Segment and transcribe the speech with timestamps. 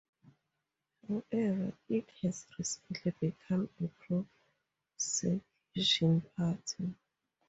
[1.07, 6.95] However, it has recently become a pro-secession party.